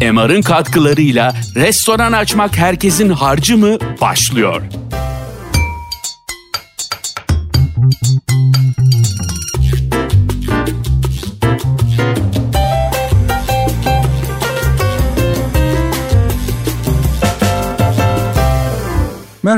[0.00, 4.62] MR'ın katkılarıyla restoran açmak herkesin harcı mı başlıyor.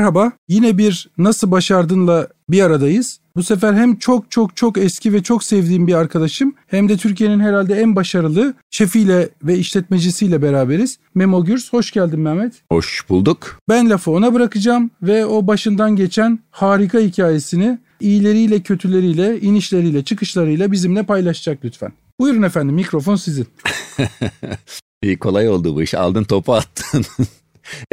[0.01, 3.19] Merhaba, yine bir Nasıl Başardın'la bir aradayız.
[3.35, 7.39] Bu sefer hem çok çok çok eski ve çok sevdiğim bir arkadaşım hem de Türkiye'nin
[7.39, 10.99] herhalde en başarılı şefiyle ve işletmecisiyle beraberiz.
[11.15, 12.53] Memo Gürs, hoş geldin Mehmet.
[12.71, 13.59] Hoş bulduk.
[13.69, 21.03] Ben lafı ona bırakacağım ve o başından geçen harika hikayesini iyileriyle kötüleriyle, inişleriyle çıkışlarıyla bizimle
[21.03, 21.91] paylaşacak lütfen.
[22.19, 23.47] Buyurun efendim mikrofon sizin.
[25.03, 25.93] İyi kolay oldu bu iş.
[25.93, 27.05] Aldın topu attın.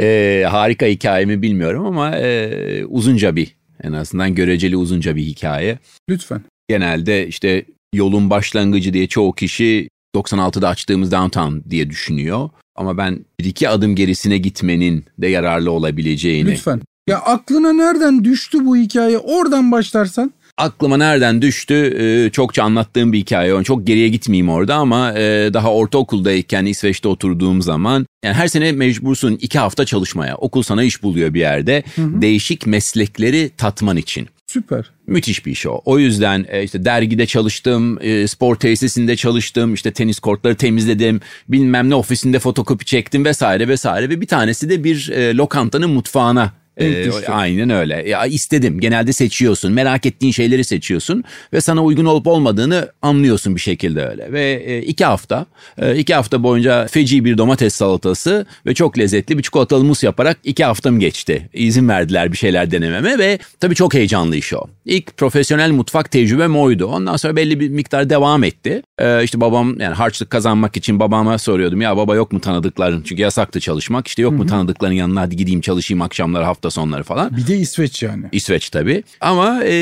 [0.01, 5.79] e, harika hikayemi bilmiyorum ama e, uzunca bir en azından göreceli uzunca bir hikaye.
[6.09, 6.41] Lütfen.
[6.69, 12.49] Genelde işte yolun başlangıcı diye çoğu kişi 96'da açtığımız downtown diye düşünüyor.
[12.75, 16.51] Ama ben bir iki adım gerisine gitmenin de yararlı olabileceğini.
[16.51, 16.81] Lütfen.
[17.07, 19.17] Ya aklına nereden düştü bu hikaye?
[19.17, 23.63] Oradan başlarsan aklıma nereden düştü e, çokça anlattığım bir hikaye.
[23.63, 29.37] Çok geriye gitmeyeyim orada ama e, daha ortaokuldayken İsveç'te oturduğum zaman yani her sene mecbursun
[29.41, 30.35] iki hafta çalışmaya.
[30.35, 31.83] Okul sana iş buluyor bir yerde.
[31.95, 32.21] Hı hı.
[32.21, 34.27] Değişik meslekleri tatman için.
[34.47, 34.91] Süper.
[35.07, 35.81] Müthiş bir iş o.
[35.85, 41.95] O yüzden e, işte dergide çalıştım, spor tesisinde çalıştım, işte tenis kortları temizledim, bilmem ne
[41.95, 48.09] ofisinde fotokopi çektim vesaire vesaire ve bir tanesi de bir lokantanın mutfağına ee, aynen öyle.
[48.09, 48.79] Ya istedim.
[48.79, 49.73] Genelde seçiyorsun.
[49.73, 54.31] Merak ettiğin şeyleri seçiyorsun ve sana uygun olup olmadığını anlıyorsun bir şekilde öyle.
[54.31, 55.45] Ve e, iki hafta,
[55.77, 60.37] e, iki hafta boyunca feci bir domates salatası ve çok lezzetli bir çikolatalı mus yaparak
[60.43, 61.49] iki haftam geçti.
[61.53, 64.67] İzin verdiler bir şeyler denememe ve tabii çok heyecanlı iş o.
[64.89, 66.85] İlk profesyonel mutfak tecrübem oydu.
[66.85, 68.83] Ondan sonra belli bir miktar devam etti.
[68.99, 71.81] Ee, işte babam yani harçlık kazanmak için babama soruyordum.
[71.81, 73.03] Ya baba yok mu tanıdıkların?
[73.03, 74.07] Çünkü yasaktı çalışmak.
[74.07, 74.39] İşte yok Hı-hı.
[74.41, 77.37] mu tanıdıkların yanına hadi gideyim çalışayım akşamları hafta sonları falan.
[77.37, 78.25] Bir de İsveç yani.
[78.31, 79.03] İsveç tabii.
[79.21, 79.73] Ama e,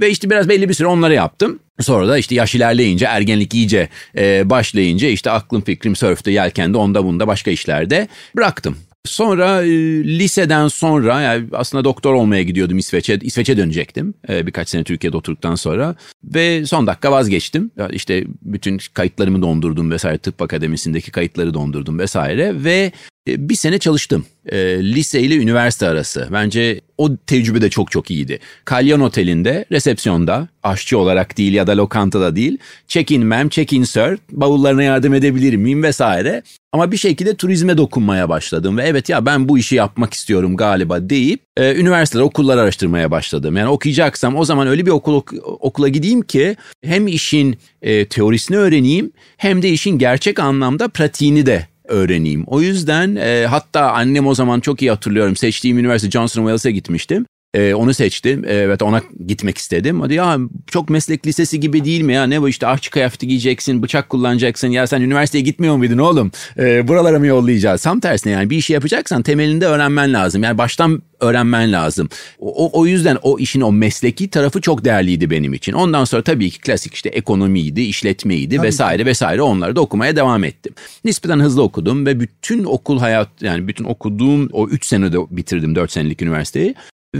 [0.00, 1.58] ve işte biraz belli bir süre onları yaptım.
[1.80, 3.88] Sonra da işte yaş ilerleyince, ergenlik iyice
[4.18, 8.76] e, başlayınca işte aklım fikrim sörfte, yelkende, onda bunda başka işlerde bıraktım.
[9.06, 9.68] Sonra e,
[10.04, 13.18] liseden sonra yani aslında doktor olmaya gidiyordum İsveç'e.
[13.22, 15.94] İsveç'e dönecektim e, birkaç sene Türkiye'de oturduktan sonra.
[16.24, 17.70] Ve son dakika vazgeçtim.
[17.90, 20.18] İşte bütün kayıtlarımı dondurdum vesaire.
[20.18, 22.64] Tıp akademisindeki kayıtları dondurdum vesaire.
[22.64, 22.92] Ve
[23.26, 24.26] bir sene çalıştım.
[24.46, 26.28] E, lise ile üniversite arası.
[26.32, 28.38] Bence o tecrübe de çok çok iyiydi.
[28.64, 32.58] Kalyan Oteli'nde resepsiyonda aşçı olarak değil ya da lokantada değil.
[32.88, 36.42] Check-in ma'am, check-in sir, bavullarına yardım edebilir miyim vesaire.
[36.72, 41.10] Ama bir şekilde turizme dokunmaya başladım ve evet ya ben bu işi yapmak istiyorum galiba
[41.10, 43.56] deyip e, üniversiteler, okullar araştırmaya başladım.
[43.56, 49.12] Yani okuyacaksam o zaman öyle bir okul okula gideyim ki hem işin e, teorisini öğreneyim
[49.36, 52.44] hem de işin gerçek anlamda pratiğini de öğreneyim.
[52.46, 57.26] O yüzden e, hatta annem o zaman çok iyi hatırlıyorum seçtiğim üniversite Johnson Wales'e gitmiştim.
[57.56, 58.44] Ee, onu seçtim.
[58.48, 60.00] Evet ona gitmek istedim.
[60.00, 62.24] Hadi ya çok meslek lisesi gibi değil mi ya?
[62.26, 64.68] Ne bu işte ahçı kıyafeti giyeceksin, bıçak kullanacaksın.
[64.68, 66.30] Ya sen üniversiteye gitmiyor muydun oğlum?
[66.58, 67.82] Ee, buralara mı yollayacağız?
[67.82, 70.42] Tam tersine yani bir işi yapacaksan temelinde öğrenmen lazım.
[70.42, 72.08] Yani baştan öğrenmen lazım.
[72.38, 75.72] O, o yüzden o işin o mesleki tarafı çok değerliydi benim için.
[75.72, 79.06] Ondan sonra tabii ki klasik işte ekonomiydi, işletmeydi tabii vesaire ki.
[79.06, 80.74] vesaire onları da okumaya devam ettim.
[81.04, 85.92] Nispeten hızlı okudum ve bütün okul hayat yani bütün okuduğum o 3 senede bitirdim 4
[85.92, 86.74] senelik üniversiteyi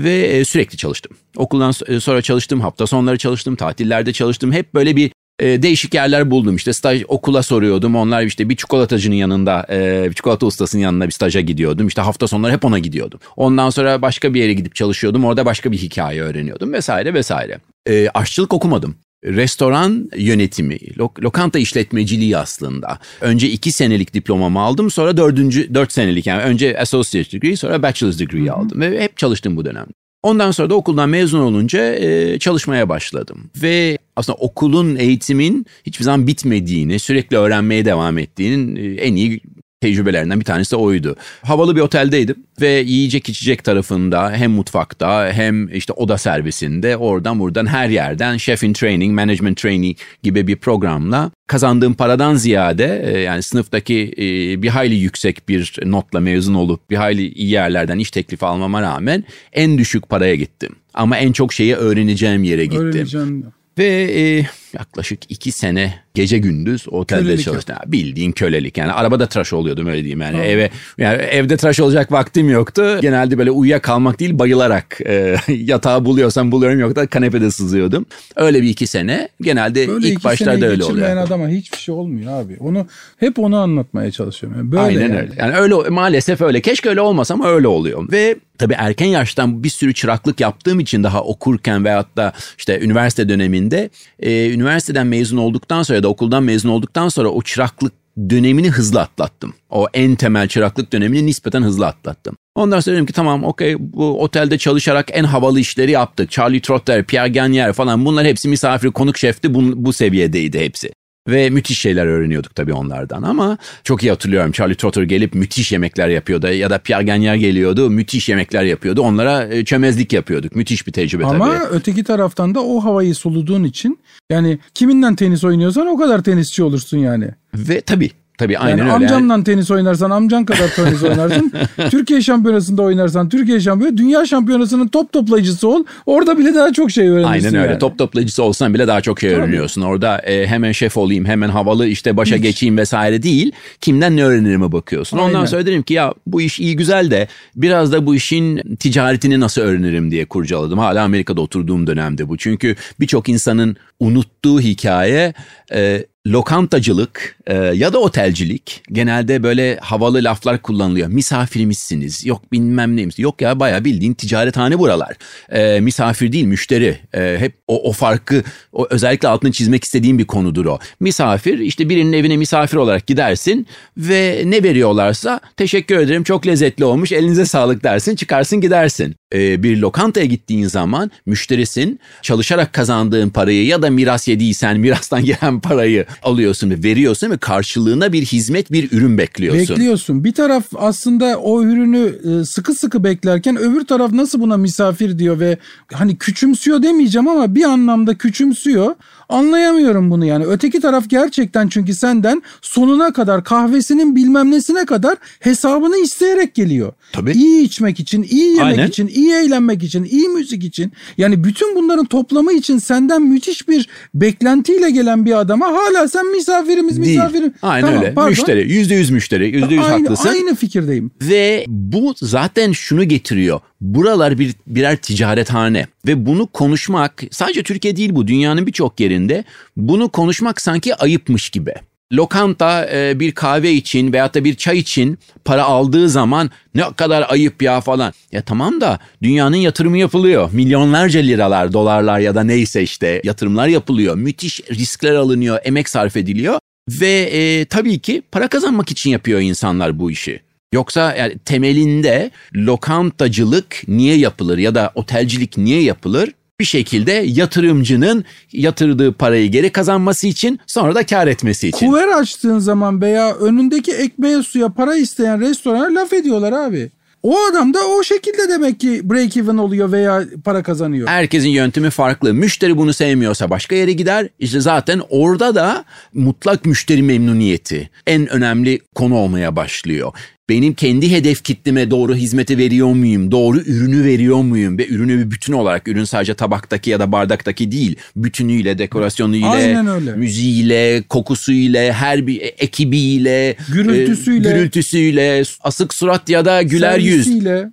[0.05, 1.17] ve e, sürekli çalıştım.
[1.37, 4.53] Okuldan e, sonra çalıştım, hafta sonları çalıştım, tatillerde çalıştım.
[4.53, 6.57] Hep böyle bir e, değişik yerler buldum.
[6.57, 7.97] İşte staj okula soruyordum.
[7.97, 9.67] Onlar işte bir çikolatacının yanında,
[10.09, 11.87] bir çikolata ustasının yanına bir staja gidiyordum.
[11.87, 13.21] İşte hafta sonları hep ona gidiyordum.
[13.37, 15.25] Ondan sonra başka bir yere gidip çalışıyordum.
[15.25, 17.59] Orada başka bir hikaye öğreniyordum vesaire vesaire.
[17.89, 18.97] E, aşçılık okumadım
[19.27, 22.99] restoran yönetimi, lok- lokanta işletmeciliği aslında.
[23.21, 28.19] Önce iki senelik diplomamı aldım sonra dördüncü, dört senelik yani önce associate degree sonra bachelor's
[28.19, 29.87] degree aldım ve hep çalıştım bu dönem.
[30.23, 33.51] Ondan sonra da okuldan mezun olunca e, çalışmaya başladım.
[33.63, 39.41] Ve aslında okulun, eğitimin hiçbir zaman bitmediğini, sürekli öğrenmeye devam ettiğinin e, en iyi
[39.87, 41.17] tecrübelerinden bir tanesi de oydu.
[41.43, 47.67] Havalı bir oteldeydim ve yiyecek içecek tarafında hem mutfakta hem işte oda servisinde oradan buradan
[47.67, 53.43] her yerden chef in training, management training gibi bir programla kazandığım paradan ziyade e, yani
[53.43, 54.23] sınıftaki e,
[54.63, 59.25] bir hayli yüksek bir notla mezun olup bir hayli iyi yerlerden iş teklifi almama rağmen
[59.53, 60.77] en düşük paraya gittim.
[60.95, 62.87] Ama en çok şeyi öğreneceğim yere gittim.
[62.87, 63.45] Öğreneceğim.
[63.79, 63.87] Ve
[64.21, 64.47] e,
[64.79, 67.77] yaklaşık iki sene gece gündüz otelde Kölelik çalıştım.
[67.81, 70.47] Ya Bildiğin kölelik yani arabada tıraş oluyordum öyle diyeyim yani Tamam.
[70.47, 72.99] eve yani evde tıraş olacak vaktim yoktu.
[73.03, 78.07] Genelde böyle uyuyakalmak değil bayılarak e, yatağı buluyorsam buluyorum yok da kanepede sızıyordum.
[78.37, 81.17] Öyle bir iki sene genelde Böyle ilk başlarda öyle oluyor.
[81.17, 82.57] adama hiçbir şey olmuyor abi.
[82.61, 82.87] Onu
[83.17, 84.59] hep onu anlatmaya çalışıyorum.
[84.59, 85.19] Yani böyle Aynen yani.
[85.19, 85.33] öyle.
[85.39, 86.61] Yani öyle maalesef öyle.
[86.61, 88.13] Keşke öyle olmasa ama öyle oluyor.
[88.13, 93.29] Ve tabii erken yaştan bir sürü çıraklık yaptığım için daha okurken veyahut da işte üniversite
[93.29, 93.91] döneminde
[94.21, 97.93] e, üniversiteden mezun olduktan sonra ya da okuldan mezun olduktan sonra o çıraklık
[98.31, 99.55] dönemini hızlı atlattım.
[99.71, 102.37] O en temel çıraklık dönemini nispeten hızlı atlattım.
[102.55, 106.31] Ondan sonra dedim ki tamam okey bu otelde çalışarak en havalı işleri yaptık.
[106.31, 110.91] Charlie Trotter, Pierre Gagnaire falan bunlar hepsi misafir konuk şefti bu, bu seviyedeydi hepsi.
[111.29, 114.53] Ve müthiş şeyler öğreniyorduk tabii onlardan ama çok iyi hatırlıyorum.
[114.53, 119.01] Charlie Trotter gelip müthiş yemekler yapıyordu ya da Pierre Gagnaire geliyordu müthiş yemekler yapıyordu.
[119.03, 120.57] Onlara e, çömezlik yapıyorduk.
[120.57, 121.65] Müthiş bir tecrübe Ama tabii.
[121.71, 123.99] öteki taraftan da o havayı soluduğun için
[124.31, 127.29] yani kiminden tenis oynuyorsan o kadar tenisçi olursun yani.
[127.55, 128.93] Ve tabii tabii Yani aynen öyle.
[128.93, 131.53] amcanla tenis oynarsan amcan kadar tenis oynarsın.
[131.91, 135.85] Türkiye şampiyonasında oynarsan Türkiye şampiyonu, dünya şampiyonasının top toplayıcısı ol.
[136.07, 137.71] Orada bile daha çok şey öğrenirsin Aynen öyle.
[137.71, 137.79] yani.
[137.79, 139.41] Top toplayıcısı olsan bile daha çok şey Tabii.
[139.43, 139.83] öğreniyorsun.
[139.83, 142.43] Orada e, hemen şef olayım, hemen havalı işte başa Hiç.
[142.43, 143.53] geçeyim vesaire değil.
[143.81, 145.19] Kimden ne öğrenirime bakıyorsun.
[145.19, 145.47] Ondan Aynen.
[145.47, 149.63] sonra dedim ki ya bu iş iyi güzel de biraz da bu işin ticaretini nasıl
[149.63, 150.79] öğrenirim diye kurcaladım.
[150.79, 152.37] Hala Amerika'da oturduğum dönemde bu.
[152.37, 155.35] Çünkü birçok insanın unuttuğu hikaye
[155.75, 161.09] e, lokantacılık e, ya da otelcilik genelde böyle havalı laflar kullanılıyor.
[161.09, 163.19] Misafirimizsiniz yok bilmem neymiş.
[163.19, 165.17] Yok ya bayağı bildiğin ticarethane buralar.
[165.53, 166.99] E, misafir değil müşteri.
[167.15, 168.43] E, hep o, o farkı
[168.73, 170.79] o, özellikle altını çizmek istediğim bir konudur o.
[171.01, 177.13] Misafir işte birinin evine misafir olarak gidersin ve ne veriyorlarsa teşekkür ederim çok lezzetli olmuş
[177.13, 179.17] elinize sağlık dersin çıkarsın gidersin.
[179.35, 185.61] E, bir lokantaya gittiğin zaman müşterisin çalışarak kazandığın parayı ya da miras yediysen mirastan gelen
[185.61, 189.77] parayı alıyorsun ve veriyorsun ve karşılığına bir hizmet bir ürün bekliyorsun.
[189.77, 190.25] Bekliyorsun.
[190.25, 195.41] Bir taraf aslında o ürünü e, sıkı sıkı beklerken öbür taraf nasıl buna misafir diyor
[195.41, 195.59] ve
[195.93, 198.95] hani küçümsüyor demeyeceğim ama bir anlamda küçümsüyor.
[199.29, 200.45] Anlayamıyorum bunu yani.
[200.45, 206.93] Öteki taraf gerçekten çünkü senden sonuna kadar kahvesinin bilmem nesine kadar hesabını isteyerek geliyor.
[207.13, 207.33] Tabii.
[207.33, 208.89] İyi içmek için, iyi yemek Aynen.
[208.89, 210.93] için, iyi eğlenmek için, iyi müzik için.
[211.19, 217.03] Yani bütün bunların toplamı için senden müthiş bir beklentiyle gelen bir adama hala sen misafirimiz
[217.03, 217.17] Değil.
[217.17, 217.53] misafirim.
[217.63, 218.15] Aynen Tamam, öyle.
[218.15, 218.31] pardon.
[218.31, 218.73] Müşteri.
[218.73, 219.57] Yüzde yüz müşteri.
[219.57, 220.29] Yüzde yüz haklısın.
[220.29, 221.11] Aynı fikirdeyim.
[221.23, 223.61] Ve bu zaten şunu getiriyor.
[223.81, 229.45] Buralar bir birer ticarethane ve bunu konuşmak sadece Türkiye değil bu dünyanın birçok yerinde
[229.77, 231.75] bunu konuşmak sanki ayıpmış gibi.
[232.13, 237.27] Lokanta e, bir kahve için veyahut da bir çay için para aldığı zaman ne kadar
[237.29, 238.13] ayıp ya falan.
[238.33, 240.51] Ya tamam da dünyanın yatırımı yapılıyor.
[240.53, 244.15] Milyonlarca liralar, dolarlar ya da neyse işte yatırımlar yapılıyor.
[244.15, 246.59] Müthiş riskler alınıyor, emek sarf ediliyor.
[246.89, 250.41] Ve e, tabii ki para kazanmak için yapıyor insanlar bu işi.
[250.73, 256.31] Yoksa yani temelinde lokantacılık niye yapılır ya da otelcilik niye yapılır?
[256.61, 261.87] Bir şekilde yatırımcının yatırdığı parayı geri kazanması için sonra da kar etmesi için.
[261.87, 266.91] Kuver açtığın zaman veya önündeki ekmeğe suya para isteyen restorana laf ediyorlar abi.
[267.23, 271.09] O adam da o şekilde demek ki break even oluyor veya para kazanıyor.
[271.09, 272.35] Herkesin yöntemi farklı.
[272.35, 274.29] Müşteri bunu sevmiyorsa başka yere gider.
[274.39, 280.13] İşte zaten orada da mutlak müşteri memnuniyeti en önemli konu olmaya başlıyor.
[280.49, 283.31] Benim kendi hedef kitleme doğru hizmeti veriyor muyum?
[283.31, 284.79] Doğru ürünü veriyor muyum?
[284.79, 287.97] Ve ürünü bir bütün olarak ürün sadece tabaktaki ya da bardaktaki değil.
[288.17, 289.83] Bütünüyle, dekorasyonuyla,
[290.17, 294.49] müziğiyle, kokusuyla, her bir ekibiyle, Gürültüsüyle.
[294.49, 297.27] e, gürültüsüyle, asık surat ya da güler yüz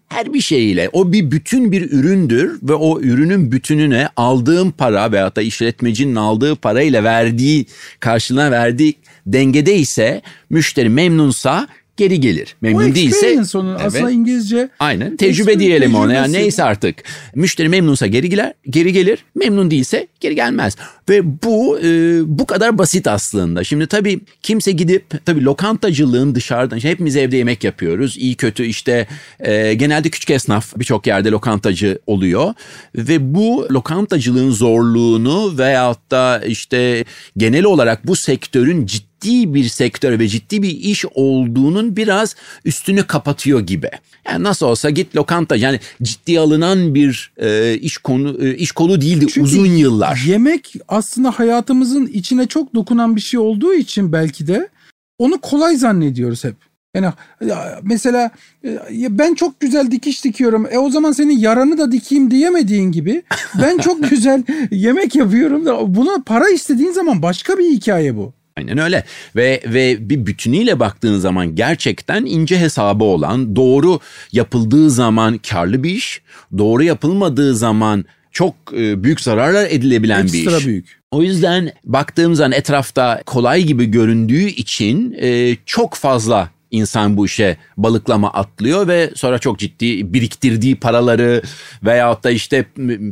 [0.10, 5.36] her bir şeyiyle o bir bütün bir üründür ve o ürünün bütününe aldığım para veyahut
[5.36, 7.65] da işletmecinin aldığı parayla verdiği
[8.00, 11.68] karşılığına verdiği dengede ise müşteri memnunsa
[12.03, 12.55] geri gelir.
[12.55, 13.81] O Memnun değilse experience onun Evet.
[13.86, 14.69] aslında İngilizce.
[14.79, 17.03] Aynen tecrübe diyelim ona yani neyse artık.
[17.36, 19.19] Müşteri memnunsa geri gelir, geri gelir.
[19.36, 20.75] Memnun değilse geri gelmez.
[21.10, 23.63] Ve bu e, bu kadar basit aslında.
[23.63, 28.17] Şimdi tabii kimse gidip tabii lokantacılığın dışarıdan işte hepimiz evde yemek yapıyoruz.
[28.17, 29.07] İyi kötü işte
[29.39, 32.53] e, genelde küçük esnaf birçok yerde lokantacı oluyor.
[32.95, 37.05] Ve bu lokantacılığın zorluğunu veyahut da işte
[37.38, 43.08] genel olarak bu sektörün ciddi ciddi bir sektör ve ciddi bir iş olduğunun biraz üstünü
[43.08, 43.89] kapatıyor gibi.
[44.25, 49.01] Yani nasıl olsa git lokanta yani ciddi alınan bir e, iş konu e, iş kolu
[49.01, 50.24] değildi Çünkü uzun yıllar.
[50.27, 54.70] Yemek aslında hayatımızın içine çok dokunan bir şey olduğu için belki de
[55.18, 56.56] onu kolay zannediyoruz hep.
[56.96, 57.08] Yani
[57.46, 58.32] ya mesela
[58.65, 60.68] e, ben çok güzel dikiş dikiyorum.
[60.72, 63.24] E o zaman senin yaranı da dikeyim diyemediğin gibi
[63.62, 68.34] ben çok güzel yemek yapıyorum da buna para istediğin zaman başka bir hikaye bu.
[68.57, 69.03] Aynen öyle
[69.36, 74.00] ve ve bir bütünüyle baktığın zaman gerçekten ince hesabı olan doğru
[74.31, 76.22] yapıldığı zaman karlı bir iş,
[76.57, 80.65] doğru yapılmadığı zaman çok e, büyük zararlar edilebilen Ekstra bir iş.
[80.67, 81.00] büyük.
[81.12, 87.58] O yüzden baktığım zaman etrafta kolay gibi göründüğü için e, çok fazla insan bu işe
[87.77, 91.42] balıklama atlıyor ve sonra çok ciddi biriktirdiği paraları
[91.84, 92.65] veyahut da işte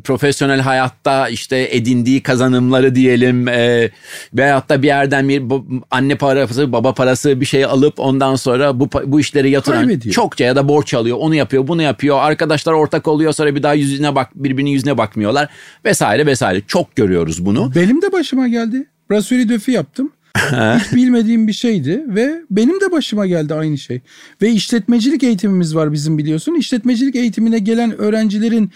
[0.04, 3.90] profesyonel hayatta işte edindiği kazanımları diyelim e,
[4.34, 5.44] veyahut da bir yerden bir
[5.92, 10.14] anne parası baba parası bir şey alıp ondan sonra bu bu işleri yatıran Kaybediyor.
[10.14, 13.74] çokça ya da borç alıyor onu yapıyor bunu yapıyor arkadaşlar ortak oluyor sonra bir daha
[13.74, 15.50] yüzüne bak birbirinin yüzüne bakmıyorlar
[15.86, 17.72] vesaire vesaire çok görüyoruz bunu.
[17.76, 18.88] Benim de başıma geldi.
[19.10, 20.12] Brasserie döfü yaptım.
[20.38, 24.02] Hiç bilmediğim bir şeydi ve benim de başıma geldi aynı şey.
[24.42, 26.56] Ve işletmecilik eğitimimiz var bizim biliyorsun.
[26.56, 28.72] İşletmecilik eğitimine gelen öğrencilerin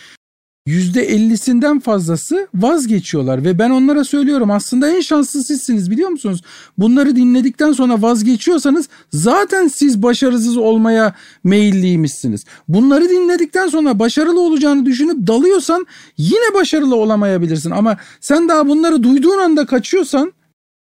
[0.67, 6.41] %50'sinden fazlası vazgeçiyorlar ve ben onlara söylüyorum aslında en şanslı sizsiniz biliyor musunuz?
[6.77, 12.45] Bunları dinledikten sonra vazgeçiyorsanız zaten siz başarısız olmaya meyilliymişsiniz.
[12.67, 19.38] Bunları dinledikten sonra başarılı olacağını düşünüp dalıyorsan yine başarılı olamayabilirsin ama sen daha bunları duyduğun
[19.38, 20.33] anda kaçıyorsan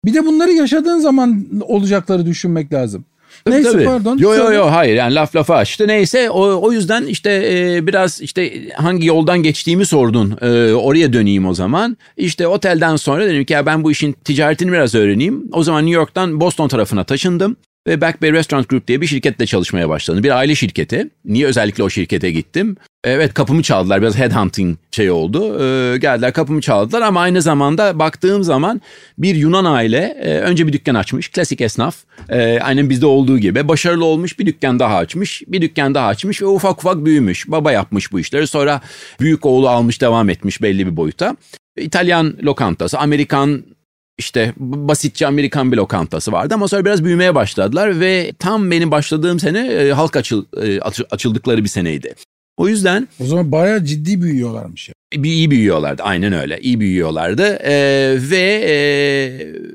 [0.04, 3.04] bir de bunları yaşadığın zaman olacakları düşünmek lazım.
[3.44, 3.84] Tabii, Neyse tabii.
[3.84, 4.18] pardon.
[4.18, 5.88] Yo yo yo hayır yani laf lafa açtı.
[5.88, 10.38] Neyse o, o yüzden işte e, biraz işte hangi yoldan geçtiğimi sordun.
[10.40, 11.96] E, oraya döneyim o zaman.
[12.16, 15.48] İşte otelden sonra dedim ki ya ben bu işin ticaretini biraz öğreneyim.
[15.52, 17.56] O zaman New York'tan Boston tarafına taşındım.
[17.88, 20.22] Ve Back Bay Restaurant Group diye bir şirketle çalışmaya başladım.
[20.22, 21.08] Bir aile şirketi.
[21.24, 22.76] Niye özellikle o şirkete gittim?
[23.04, 24.02] Evet kapımı çaldılar.
[24.02, 25.62] Biraz headhunting şey oldu.
[25.62, 28.80] Ee, geldiler kapımı çaldılar ama aynı zamanda baktığım zaman
[29.18, 31.28] bir Yunan aile e, önce bir dükkan açmış.
[31.28, 31.96] Klasik esnaf.
[32.28, 33.68] E, aynen bizde olduğu gibi.
[33.68, 35.42] Başarılı olmuş bir dükkan daha açmış.
[35.46, 37.50] Bir dükkan daha açmış ve ufak ufak büyümüş.
[37.50, 38.46] Baba yapmış bu işleri.
[38.46, 38.80] Sonra
[39.20, 41.36] büyük oğlu almış devam etmiş belli bir boyuta.
[41.76, 43.64] İtalyan lokantası, Amerikan
[44.18, 49.40] işte basitçe Amerikan bir lokantası vardı ama sonra biraz büyümeye başladılar ve tam benim başladığım
[49.40, 52.14] sene e, halk açıl, e, açı- açıldıkları bir seneydi.
[52.56, 54.94] O yüzden O zaman bayağı ciddi büyüyorlarmış ya.
[55.22, 58.74] bir iyi büyüyorlardı aynen öyle iyi büyüyorlardı Ee, ve e,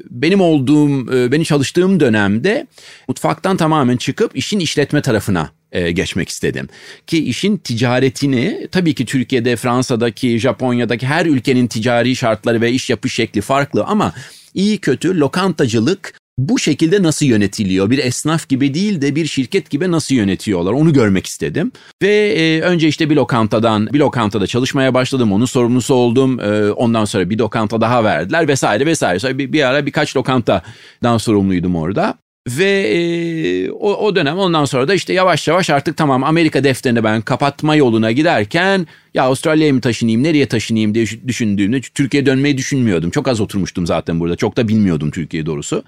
[0.09, 2.67] benim olduğum e, benim çalıştığım dönemde
[3.07, 6.67] mutfaktan tamamen çıkıp işin işletme tarafına e, geçmek istedim.
[7.07, 13.13] Ki işin ticaretini tabii ki Türkiye'de, Fransa'daki, Japonya'daki her ülkenin ticari şartları ve iş yapış
[13.13, 14.13] şekli farklı ama
[14.53, 17.89] iyi kötü lokantacılık bu şekilde nasıl yönetiliyor?
[17.89, 20.71] Bir esnaf gibi değil de bir şirket gibi nasıl yönetiyorlar?
[20.71, 21.71] Onu görmek istedim.
[22.01, 25.31] Ve e, önce işte bir lokantadan, bir lokantada çalışmaya başladım.
[25.31, 26.39] Onun sorumlusu oldum.
[26.39, 29.19] E, ondan sonra bir lokanta daha verdiler vesaire vesaire.
[29.19, 32.17] Sonra bir, bir ara birkaç lokantadan sorumluydum orada.
[32.49, 37.03] Ve e, o, o dönem ondan sonra da işte yavaş yavaş artık tamam Amerika defterini
[37.03, 43.09] ben kapatma yoluna giderken ya Avustralya'ya mı taşınayım nereye taşınayım diye düşündüğümde Türkiye'ye dönmeyi düşünmüyordum.
[43.09, 45.83] Çok az oturmuştum zaten burada çok da bilmiyordum Türkiye doğrusu.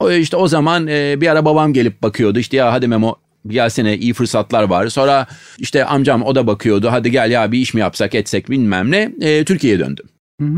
[0.00, 3.14] O işte o zaman e, bir ara babam gelip bakıyordu işte ya hadi Memo
[3.46, 4.88] gelsene iyi fırsatlar var.
[4.88, 5.26] Sonra
[5.58, 9.12] işte amcam o da bakıyordu hadi gel ya bir iş mi yapsak etsek bilmem ne
[9.20, 10.06] e, Türkiye'ye döndüm.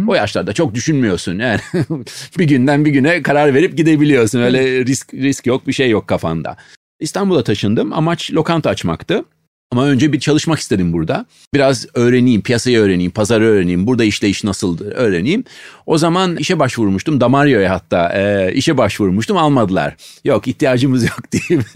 [0.08, 1.60] O yaşlarda çok düşünmüyorsun yani
[2.38, 6.56] bir günden bir güne karar verip gidebiliyorsun öyle risk risk yok bir şey yok kafanda.
[7.00, 9.24] İstanbul'a taşındım amaç lokanta açmaktı.
[9.72, 11.26] Ama önce bir çalışmak istedim burada.
[11.54, 15.44] Biraz öğreneyim, piyasayı öğreneyim, pazarı öğreneyim, burada işleyiş nasıldır öğreneyim.
[15.86, 19.96] O zaman işe başvurmuştum, Damario'ya hatta e, işe başvurmuştum, almadılar.
[20.24, 21.66] Yok ihtiyacımız yok diyeyim.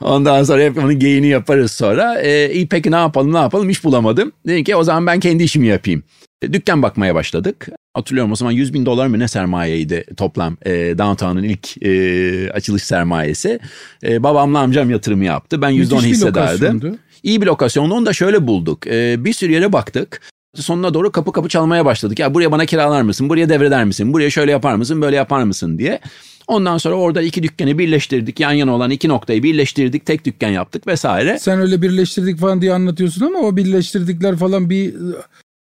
[0.00, 2.20] Ondan sonra hep onun geyini yaparız sonra.
[2.20, 4.32] E, iyi peki ne yapalım ne yapalım iş bulamadım.
[4.46, 6.02] Dedim ki o zaman ben kendi işimi yapayım.
[6.42, 7.68] E, Dükkan bakmaya başladık.
[7.94, 12.82] Hatırlıyorum o zaman 100 bin dolar mı ne sermayeydi toplam e, Downtown'un ilk e, açılış
[12.82, 13.58] sermayesi.
[14.04, 15.62] E, babamla amcam yatırımı yaptı.
[15.62, 16.66] Ben %10 Müthiş bir hissedardım.
[16.66, 16.98] lokasyondu.
[17.22, 18.86] İyi bir lokasyonda onu da şöyle bulduk.
[18.86, 20.20] Ee, bir sürü yere baktık.
[20.54, 22.18] Sonuna doğru kapı kapı çalmaya başladık.
[22.18, 23.28] Ya buraya bana kiralar mısın?
[23.28, 24.12] Buraya devreder misin?
[24.12, 25.02] Buraya şöyle yapar mısın?
[25.02, 26.00] Böyle yapar mısın diye.
[26.46, 28.40] Ondan sonra orada iki dükkanı birleştirdik.
[28.40, 30.06] Yan yana olan iki noktayı birleştirdik.
[30.06, 31.38] Tek dükkan yaptık vesaire.
[31.38, 34.94] Sen öyle birleştirdik falan diye anlatıyorsun ama o birleştirdikler falan bir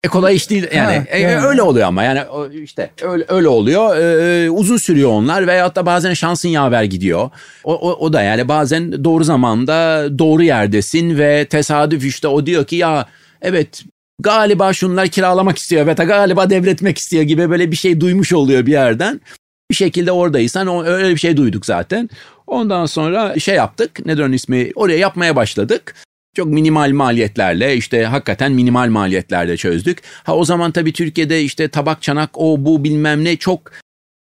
[0.04, 0.96] E kolay iş değil yani.
[0.96, 1.46] Ha, E, yani.
[1.46, 2.20] öyle oluyor ama yani
[2.62, 3.96] işte öyle, öyle oluyor.
[3.96, 7.30] Ee, uzun sürüyor onlar veyahut da bazen şansın yaver gidiyor.
[7.64, 12.64] O, o, o da yani bazen doğru zamanda doğru yerdesin ve tesadüf işte o diyor
[12.64, 13.06] ki ya
[13.42, 13.82] evet
[14.20, 18.72] galiba şunlar kiralamak istiyor ve galiba devretmek istiyor gibi böyle bir şey duymuş oluyor bir
[18.72, 19.20] yerden.
[19.70, 22.10] Bir şekilde oradaysan öyle bir şey duyduk zaten.
[22.46, 24.06] Ondan sonra şey yaptık.
[24.06, 24.70] Nedir onun ismi?
[24.74, 25.94] Oraya yapmaya başladık.
[26.36, 29.98] Çok minimal maliyetlerle işte hakikaten minimal maliyetlerle çözdük.
[30.24, 33.72] Ha o zaman tabii Türkiye'de işte tabak çanak o bu bilmem ne çok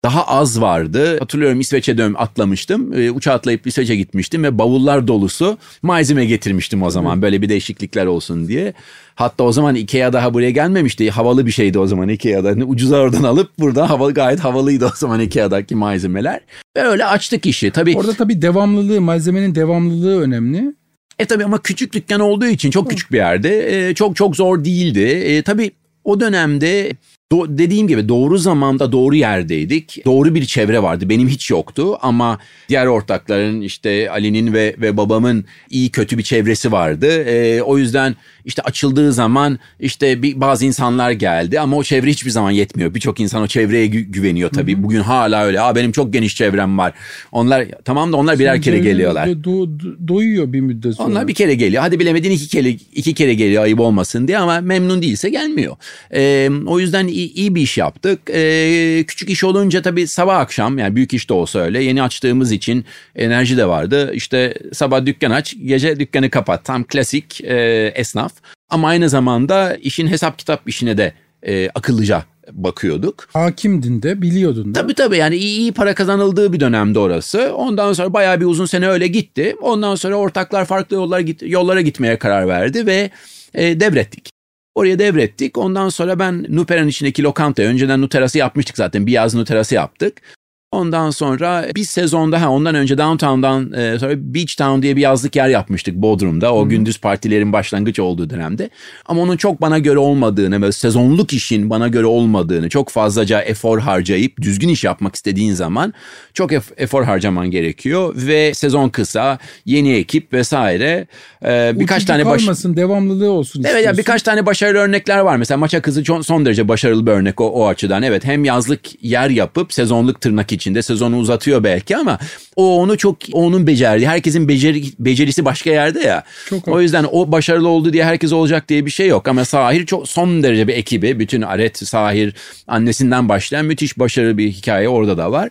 [0.05, 1.19] daha az vardı.
[1.19, 2.93] Hatırlıyorum İsveç'e dön atlamıştım.
[2.93, 7.23] E, uçağa atlayıp İsveç'e gitmiştim ve bavullar dolusu malzeme getirmiştim o zaman.
[7.23, 8.73] Böyle bir değişiklikler olsun diye.
[9.15, 11.11] Hatta o zaman Ikea daha buraya gelmemişti.
[11.11, 12.49] Havalı bir şeydi o zaman Ikea'da.
[12.49, 16.41] Hani ucuza oradan alıp burada havalı gayet havalıydı o zaman Ikea'daki malzemeler.
[16.77, 17.71] Ve öyle açtık işi.
[17.71, 20.79] Tabii Orada tabii devamlılığı, malzemenin devamlılığı önemli.
[21.19, 24.65] E tabii ama küçük dükkan olduğu için çok küçük bir yerde e, çok çok zor
[24.65, 25.01] değildi.
[25.01, 25.71] E, tabii
[26.05, 26.93] o dönemde
[27.33, 30.05] do- dediğim gibi doğru zamanda doğru yerdeydik.
[30.05, 31.09] Doğru bir çevre vardı.
[31.09, 36.73] Benim hiç yoktu ama diğer ortakların işte Ali'nin ve ve babamın iyi kötü bir çevresi
[36.73, 37.07] vardı.
[37.25, 42.31] E, o yüzden işte açıldığı zaman işte bir, bazı insanlar geldi ama o çevre hiçbir
[42.31, 42.95] zaman yetmiyor.
[42.95, 44.83] Birçok insan o çevreye gü- güveniyor tabii.
[44.83, 45.61] Bugün hala öyle.
[45.61, 46.93] Aa benim çok geniş çevrem var.
[47.33, 49.27] Onlar tamam da onlar birer kere Böyle geliyorlar.
[49.27, 51.09] do- do- doyuyor bir müddet sonra.
[51.09, 51.83] Onlar bir kere geliyor.
[51.83, 55.77] Hadi bilemedin iki kere iki kere geliyor ayıp olmasın diye ama memnun değilse gelmiyor.
[56.15, 58.21] Ee, o yüzden iyi, iyi bir iş yaptık.
[58.31, 62.53] Ee, küçük iş olunca tabii sabah akşam yani büyük iş de olsa öyle yeni açtığımız
[62.53, 62.85] için
[63.17, 64.11] enerji de vardı.
[64.15, 66.65] İşte sabah dükkan aç, gece dükkanı kapat.
[66.65, 68.33] Tam klasik e, esnaf.
[68.71, 73.29] Ama aynı zamanda işin hesap kitap işine de e, akıllıca bakıyorduk.
[73.33, 74.81] Hakimdin de biliyordun da.
[74.81, 77.55] Tabii tabii yani iyi, iyi para kazanıldığı bir dönemde orası.
[77.55, 79.57] Ondan sonra bayağı bir uzun sene öyle gitti.
[79.61, 83.11] Ondan sonra ortaklar farklı yollara, git, yollara gitmeye karar verdi ve
[83.55, 84.38] e, devrettik.
[84.79, 85.59] Oraya devrettik.
[85.59, 89.07] Ondan sonra ben Nupera'nın içindeki lokantaya önceden Nuterası yapmıştık zaten.
[89.07, 90.23] Bir yaz Nuterası yaptık.
[90.73, 95.37] Ondan sonra bir sezonda ha ondan önce Downtown'dan e, sonra Beach Town diye bir yazlık
[95.37, 96.55] yer yapmıştık Bodrum'da.
[96.55, 98.71] O gündüz partilerin başlangıç olduğu dönemde.
[99.07, 103.79] Ama onun çok bana göre olmadığını ve sezonluk işin bana göre olmadığını, çok fazlaca efor
[103.81, 105.95] harcayıp düzgün iş yapmak istediğin zaman
[106.35, 111.07] çok ef- efor harcaman gerekiyor ve sezon kısa, yeni ekip vesaire.
[111.45, 113.99] E, birkaç Uçucu tane baş kalmasın, devamlılığı olsun Evet ya istiyorsun.
[113.99, 115.37] birkaç tane başarılı örnekler var.
[115.37, 118.03] Mesela Maça Kızı çok- son derece başarılı bir örnek o, o açıdan.
[118.03, 122.19] Evet hem yazlık yer yapıp sezonluk tırnak içinde sezonu uzatıyor belki ama
[122.57, 124.09] o onu çok onun becerdiği.
[124.09, 126.23] Herkesin beceri, becerisi başka yerde ya.
[126.49, 129.29] Çok o yüzden o başarılı oldu diye herkes olacak diye bir şey yok.
[129.29, 131.19] Ama Sahir çok son derece bir ekibi.
[131.19, 132.35] Bütün Aret, Sahir
[132.67, 135.51] annesinden başlayan müthiş başarılı bir hikaye orada da var.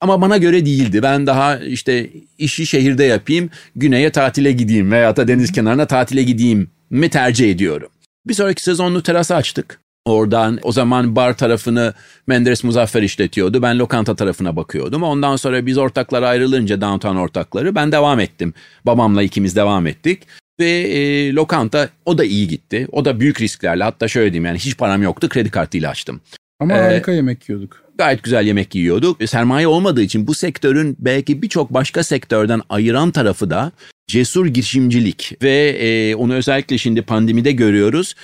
[0.00, 1.02] Ama bana göre değildi.
[1.02, 6.70] Ben daha işte işi şehirde yapayım, güneye tatile gideyim veya da deniz kenarına tatile gideyim
[6.90, 7.88] mi tercih ediyorum.
[8.26, 9.85] Bir sonraki sezonlu terası açtık.
[10.16, 11.94] Oradan o zaman bar tarafını
[12.26, 13.62] Menderes Muzaffer işletiyordu.
[13.62, 15.02] Ben lokanta tarafına bakıyordum.
[15.02, 18.54] Ondan sonra biz ortaklar ayrılınca downtown ortakları ben devam ettim.
[18.84, 20.22] Babamla ikimiz devam ettik.
[20.60, 22.88] Ve e, lokanta o da iyi gitti.
[22.92, 26.20] O da büyük risklerle hatta şöyle diyeyim yani hiç param yoktu kredi kartıyla açtım
[26.60, 27.82] Ama Ee, harika yemek yiyorduk.
[27.98, 29.22] gayet güzel yemek yiyorduk.
[29.22, 33.72] E, Sermaye olmadığı için bu sektörün belki birçok başka sektörden ayıran tarafı da
[34.06, 38.14] cesur girişimcilik ve e, onu özellikle şimdi pandemide görüyoruz.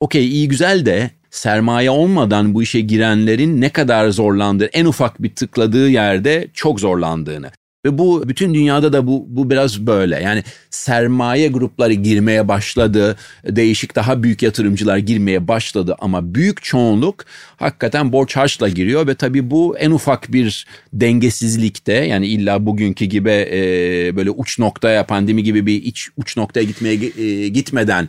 [0.00, 5.34] Okey iyi güzel de sermaye olmadan bu işe girenlerin ne kadar zorlandığı, en ufak bir
[5.34, 7.50] tıkladığı yerde çok zorlandığını.
[7.86, 10.22] Ve bu bütün dünyada da bu, bu biraz böyle.
[10.22, 13.16] Yani sermaye grupları girmeye başladı.
[13.44, 15.96] Değişik daha büyük yatırımcılar girmeye başladı.
[15.98, 17.24] Ama büyük çoğunluk
[17.56, 19.06] hakikaten borç harçla giriyor.
[19.06, 23.60] Ve tabii bu en ufak bir dengesizlikte yani illa bugünkü gibi e,
[24.16, 28.08] böyle uç noktaya pandemi gibi bir iç uç noktaya gitmeye e, gitmeden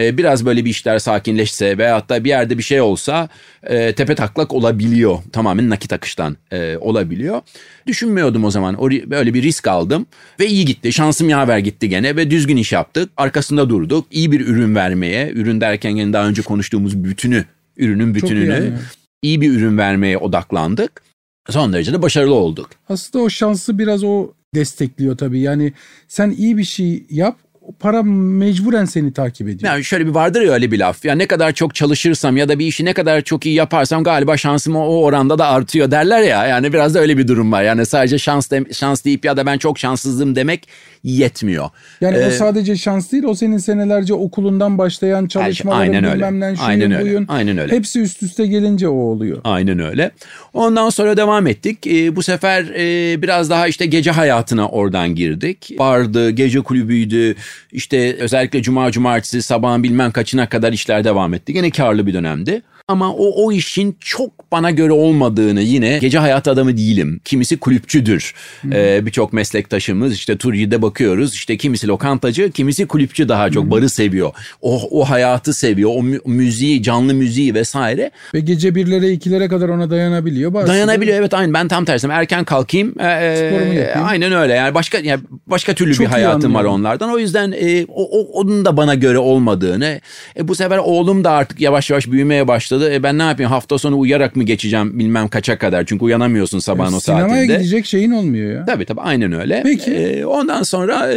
[0.00, 3.28] e, biraz böyle bir işler sakinleşse veyahut da bir yerde bir şey olsa
[3.62, 5.18] e, tepe taklak olabiliyor.
[5.32, 7.40] Tamamen nakit akıştan e, olabiliyor.
[7.86, 8.82] Düşünmüyordum o zaman.
[8.82, 10.06] O, böyle bir risk aldım
[10.40, 10.92] ve iyi gitti.
[10.92, 13.10] Şansım yaver gitti gene ve düzgün iş yaptık.
[13.16, 14.06] Arkasında durduk.
[14.10, 17.44] İyi bir ürün vermeye, ürün derken gene daha önce konuştuğumuz bütünü,
[17.76, 18.78] ürünün Çok iyi bütününü anlıyorum.
[19.22, 21.02] iyi bir ürün vermeye odaklandık.
[21.50, 22.70] Son derece de başarılı olduk.
[22.88, 25.40] Aslında o şansı biraz o destekliyor tabii.
[25.40, 25.72] Yani
[26.08, 27.36] sen iyi bir şey yap,
[27.80, 29.72] para mecburen seni takip ediyor.
[29.72, 31.04] Yani şöyle bir vardır ya öyle bir laf.
[31.04, 34.36] Ya ne kadar çok çalışırsam ya da bir işi ne kadar çok iyi yaparsam galiba
[34.36, 36.46] şansım o oranda da artıyor derler ya.
[36.46, 37.62] Yani biraz da öyle bir durum var.
[37.62, 40.68] Yani sadece şans de, şans deyip ya da ben çok şanssızım demek
[41.04, 41.70] yetmiyor.
[42.00, 46.14] Yani o Ee, sadece şans değil, o senin senelerce okulundan başlayan çalışmaların aynen öyle.
[46.26, 47.04] bilmem şuyun Aynen öyle.
[47.04, 47.26] buyun.
[47.28, 47.76] Aynen öyle.
[47.76, 49.40] Hepsi üst üste gelince o oluyor.
[49.44, 50.10] Aynen öyle.
[50.54, 51.86] Ondan sonra devam ettik.
[51.86, 55.70] Ee, bu sefer e, biraz daha işte gece hayatına oradan girdik.
[55.78, 57.34] Bardı, gece kulübüydü.
[57.72, 61.52] İşte özellikle cuma cumartesi sabahın bilmem kaçına kadar işler devam etti.
[61.52, 62.62] Gene karlı bir dönemdi.
[62.88, 67.20] Ama o, o işin çok bana göre olmadığını yine gece hayat adamı değilim.
[67.24, 68.34] Kimisi kulüpçüdür.
[68.72, 71.34] Ee, Birçok meslektaşımız işte Turiye'de bakıyoruz.
[71.34, 74.32] İşte kimisi lokantacı, kimisi kulüpçü daha çok barı seviyor.
[74.62, 75.90] O, o hayatı seviyor.
[75.94, 78.10] O mü- müziği, canlı müziği vesaire.
[78.34, 80.54] Ve gece birlere ikilere kadar ona dayanabiliyor.
[80.54, 84.08] Bazısı da- Dayanabiliyor evet aynı ben tam tersim erken kalkayım e, e, Sporumu yapayım.
[84.08, 87.84] aynen öyle yani başka yani başka türlü Çok bir hayatım var onlardan o yüzden e,
[87.88, 90.00] o, o- onun da bana göre olmadığını
[90.38, 92.94] e, bu sefer oğlum da artık yavaş yavaş büyümeye başladı başladı.
[92.94, 95.84] E ben ne yapayım hafta sonu uyuyarak mı geçeceğim bilmem kaça kadar.
[95.84, 97.46] Çünkü uyanamıyorsun sabahın o Sinemaya saatinde.
[97.54, 98.64] gidecek şeyin olmuyor ya.
[98.64, 99.60] Tabii tabii aynen öyle.
[99.64, 99.94] Peki.
[99.94, 101.16] E, ondan sonra e,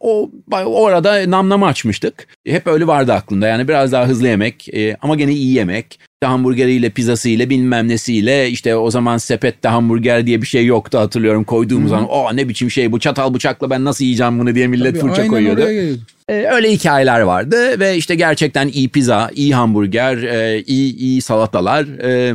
[0.00, 2.26] o, o arada namlama açmıştık.
[2.46, 3.46] Hep öyle vardı aklımda.
[3.46, 5.92] Yani biraz daha hızlı yemek e, ama gene iyi yemek.
[5.92, 8.50] İşte hamburgeriyle pizzasıyla bilmem nesiyle.
[8.50, 12.70] İşte o zaman sepette hamburger diye bir şey yoktu hatırlıyorum koyduğumuz zaman o ne biçim
[12.70, 13.00] şey bu?
[13.00, 15.60] Çatal bıçakla ben nasıl yiyeceğim bunu diye millet Tabii, fırça koyuyordu.
[16.28, 21.84] Ee, öyle hikayeler vardı ve işte gerçekten iyi pizza, iyi hamburger, e, iyi iyi salatalar,
[21.84, 22.34] e,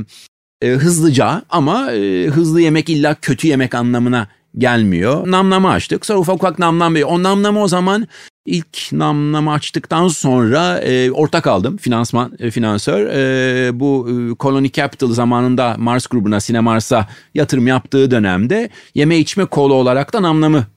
[0.62, 5.32] e, hızlıca ama e, hızlı yemek illa kötü yemek anlamına gelmiyor.
[5.32, 6.06] Namlama açtık.
[6.06, 7.00] Sonra ufak ufak namlama.
[7.06, 8.08] O namlama o zaman
[8.46, 11.78] ilk namlama açtıktan sonra e, ortak aldım.
[11.78, 13.08] Finansman, e, finansör.
[13.08, 19.74] E, bu e, Colony Capital zamanında Mars grubuna, Sinemars'a yatırım yaptığı dönemde yeme içme kolu
[19.74, 20.68] olarak da namlamı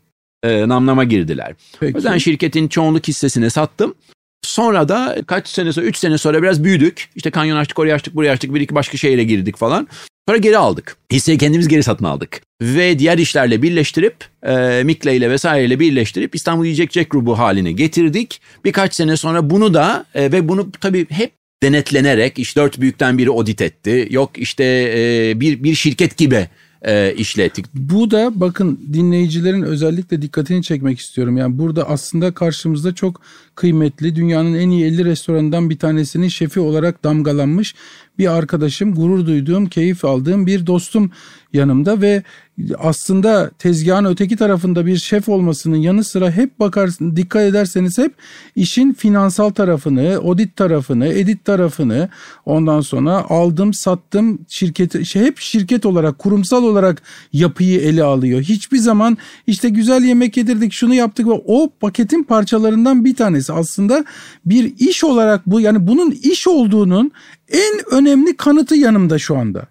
[0.42, 1.54] e, namlama girdiler.
[1.80, 1.94] Peki.
[1.94, 3.94] O yüzden şirketin çoğunluk hissesini sattım.
[4.42, 7.10] Sonra da kaç sene sonra, 3 sene sonra biraz büyüdük.
[7.16, 9.88] İşte kanyon açtık, oraya açtık, buraya açtık, bir iki başka şehre girdik falan.
[10.28, 10.96] Sonra geri aldık.
[11.12, 12.40] Hisseyi kendimiz geri satın aldık.
[12.62, 18.40] Ve diğer işlerle birleştirip, e, Mikle ile vesaireyle birleştirip İstanbul Yiyecek Jack grubu haline getirdik.
[18.64, 23.30] Birkaç sene sonra bunu da e, ve bunu tabii hep denetlenerek, işte dört büyükten biri
[23.30, 24.08] audit etti.
[24.10, 24.64] Yok işte
[24.96, 26.48] e, bir, bir şirket gibi
[26.82, 27.66] e, işlettik.
[27.74, 31.36] Bu da bakın dinleyicilerin özellikle dikkatini çekmek istiyorum.
[31.36, 33.20] Yani burada aslında karşımızda çok
[33.54, 37.74] kıymetli dünyanın en iyi 50 restoranından bir tanesinin şefi olarak damgalanmış
[38.18, 41.10] bir arkadaşım, gurur duyduğum, keyif aldığım bir dostum
[41.52, 42.22] yanımda ve
[42.78, 48.12] aslında tezgahın öteki tarafında bir şef olmasının yanı sıra hep bakarsın dikkat ederseniz hep
[48.56, 52.08] işin finansal tarafını, audit tarafını, edit tarafını
[52.46, 57.02] ondan sonra aldım, sattım şirketi şey hep şirket olarak, kurumsal olarak
[57.32, 58.40] yapıyı ele alıyor.
[58.40, 64.04] Hiçbir zaman işte güzel yemek yedirdik, şunu yaptık ve o paketin parçalarından bir tanesi aslında
[64.46, 67.12] bir iş olarak bu yani bunun iş olduğunun
[67.52, 68.05] en önemli
[68.36, 69.66] kanıtı yanımda şu anda.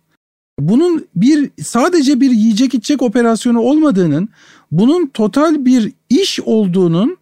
[0.60, 4.30] Bunun bir sadece bir yiyecek içecek operasyonu olmadığının,
[4.71, 7.17] bunun total bir iş olduğunun